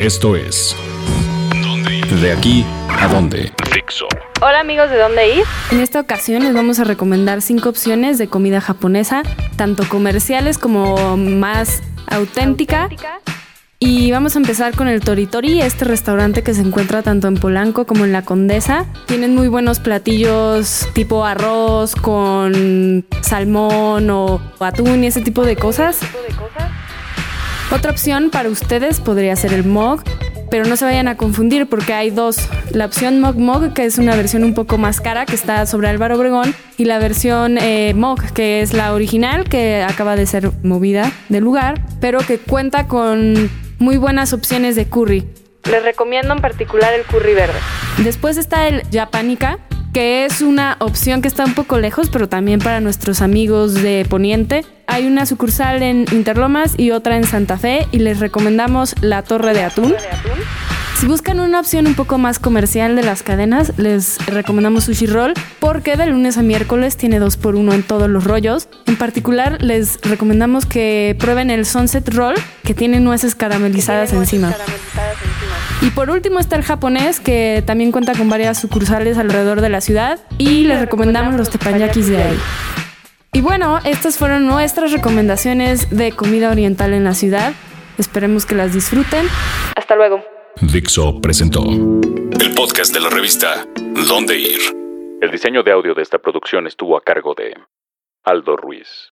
Esto 0.00 0.34
es 0.34 0.74
De 2.22 2.32
aquí 2.32 2.64
a 2.88 3.06
dónde. 3.06 3.52
Fixo. 3.70 4.06
Hola 4.40 4.60
amigos 4.60 4.88
de 4.88 4.96
dónde 4.96 5.36
ir. 5.36 5.44
En 5.70 5.80
esta 5.80 6.00
ocasión 6.00 6.42
les 6.42 6.54
vamos 6.54 6.80
a 6.80 6.84
recomendar 6.84 7.42
cinco 7.42 7.68
opciones 7.68 8.16
de 8.16 8.26
comida 8.26 8.62
japonesa, 8.62 9.22
tanto 9.56 9.86
comerciales 9.90 10.56
como 10.56 11.18
más 11.18 11.82
auténtica. 12.06 12.88
Y 13.78 14.10
vamos 14.10 14.36
a 14.36 14.38
empezar 14.38 14.74
con 14.74 14.88
el 14.88 15.02
Toritori, 15.02 15.60
este 15.60 15.84
restaurante 15.84 16.42
que 16.42 16.54
se 16.54 16.62
encuentra 16.62 17.02
tanto 17.02 17.28
en 17.28 17.34
Polanco 17.34 17.84
como 17.84 18.06
en 18.06 18.12
La 18.12 18.22
Condesa. 18.22 18.86
Tienen 19.04 19.34
muy 19.34 19.48
buenos 19.48 19.80
platillos 19.80 20.88
tipo 20.94 21.26
arroz 21.26 21.94
con 21.94 23.04
salmón 23.20 24.08
o 24.08 24.40
atún 24.60 25.04
y 25.04 25.08
ese 25.08 25.20
tipo 25.20 25.44
de 25.44 25.56
cosas. 25.56 26.00
Otra 27.72 27.92
opción 27.92 28.30
para 28.30 28.48
ustedes 28.48 28.98
podría 28.98 29.36
ser 29.36 29.52
el 29.52 29.64
Mog, 29.64 30.02
pero 30.50 30.64
no 30.64 30.76
se 30.76 30.84
vayan 30.84 31.06
a 31.06 31.16
confundir 31.16 31.68
porque 31.68 31.92
hay 31.92 32.10
dos. 32.10 32.48
La 32.72 32.84
opción 32.84 33.20
Mog 33.20 33.36
Mog, 33.36 33.72
que 33.74 33.84
es 33.84 33.96
una 33.96 34.16
versión 34.16 34.42
un 34.42 34.54
poco 34.54 34.76
más 34.76 35.00
cara, 35.00 35.24
que 35.24 35.36
está 35.36 35.64
sobre 35.66 35.88
Álvaro 35.88 36.16
Obregón, 36.16 36.52
y 36.78 36.86
la 36.86 36.98
versión 36.98 37.58
eh, 37.58 37.94
Mog, 37.94 38.32
que 38.32 38.60
es 38.60 38.72
la 38.72 38.92
original, 38.92 39.48
que 39.48 39.82
acaba 39.82 40.16
de 40.16 40.26
ser 40.26 40.50
movida 40.64 41.12
del 41.28 41.44
lugar, 41.44 41.80
pero 42.00 42.18
que 42.18 42.38
cuenta 42.38 42.88
con 42.88 43.48
muy 43.78 43.96
buenas 43.98 44.32
opciones 44.32 44.74
de 44.74 44.86
curry. 44.86 45.28
Les 45.70 45.84
recomiendo 45.84 46.34
en 46.34 46.40
particular 46.40 46.92
el 46.92 47.04
curry 47.04 47.34
verde. 47.34 47.58
Después 47.98 48.36
está 48.36 48.66
el 48.66 48.82
Japanica, 48.90 49.58
que 49.92 50.24
es 50.24 50.40
una 50.40 50.76
opción 50.80 51.22
que 51.22 51.28
está 51.28 51.44
un 51.44 51.54
poco 51.54 51.78
lejos, 51.78 52.10
pero 52.10 52.28
también 52.28 52.60
para 52.60 52.80
nuestros 52.80 53.22
amigos 53.22 53.74
de 53.74 54.06
Poniente. 54.08 54.64
Hay 54.86 55.06
una 55.06 55.26
sucursal 55.26 55.82
en 55.82 56.06
Interlomas 56.12 56.74
y 56.78 56.90
otra 56.90 57.16
en 57.16 57.24
Santa 57.24 57.58
Fe 57.58 57.86
y 57.92 57.98
les 57.98 58.20
recomendamos 58.20 58.94
la 59.00 59.22
Torre 59.22 59.54
de 59.54 59.62
Atún. 59.62 59.94
Si 61.00 61.06
buscan 61.06 61.40
una 61.40 61.58
opción 61.60 61.86
un 61.86 61.94
poco 61.94 62.18
más 62.18 62.38
comercial 62.38 62.94
de 62.94 63.02
las 63.02 63.22
cadenas, 63.22 63.72
les 63.78 64.18
recomendamos 64.26 64.84
Sushi 64.84 65.06
Roll 65.06 65.32
porque 65.58 65.96
de 65.96 66.06
lunes 66.06 66.36
a 66.36 66.42
miércoles 66.42 66.98
tiene 66.98 67.18
2 67.18 67.38
por 67.38 67.56
1 67.56 67.72
en 67.72 67.82
todos 67.82 68.10
los 68.10 68.24
rollos. 68.24 68.68
En 68.86 68.96
particular, 68.96 69.62
les 69.62 69.98
recomendamos 70.02 70.66
que 70.66 71.16
prueben 71.18 71.50
el 71.50 71.64
Sunset 71.64 72.06
Roll 72.12 72.34
que 72.64 72.74
tiene 72.74 73.00
nueces 73.00 73.34
caramelizadas 73.34 74.12
encima. 74.12 74.54
Y 75.82 75.90
por 75.90 76.10
último 76.10 76.38
está 76.38 76.56
el 76.56 76.62
japonés 76.62 77.20
que 77.20 77.62
también 77.66 77.90
cuenta 77.90 78.14
con 78.14 78.28
varias 78.28 78.60
sucursales 78.60 79.16
alrededor 79.16 79.62
de 79.62 79.70
la 79.70 79.80
ciudad 79.80 80.20
y 80.36 80.64
les 80.64 80.78
recomendamos 80.78 81.34
los 81.34 81.48
teppanyakis 81.48 82.08
de 82.08 82.22
ahí. 82.22 82.38
Y 83.32 83.40
bueno, 83.40 83.78
estas 83.84 84.18
fueron 84.18 84.46
nuestras 84.46 84.92
recomendaciones 84.92 85.88
de 85.96 86.12
comida 86.12 86.50
oriental 86.50 86.92
en 86.92 87.04
la 87.04 87.14
ciudad. 87.14 87.54
Esperemos 87.96 88.44
que 88.44 88.54
las 88.54 88.74
disfruten. 88.74 89.26
Hasta 89.76 89.96
luego. 89.96 90.22
Dixo 90.60 91.20
presentó 91.20 91.62
el 91.64 92.54
podcast 92.54 92.92
de 92.92 93.00
la 93.00 93.08
revista 93.08 93.64
Dónde 94.08 94.36
ir. 94.36 94.60
El 95.22 95.30
diseño 95.30 95.62
de 95.62 95.72
audio 95.72 95.94
de 95.94 96.02
esta 96.02 96.18
producción 96.18 96.66
estuvo 96.66 96.96
a 96.96 97.02
cargo 97.02 97.34
de 97.34 97.54
Aldo 98.24 98.56
Ruiz. 98.56 99.08